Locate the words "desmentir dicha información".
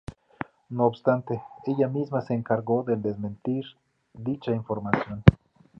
2.95-5.23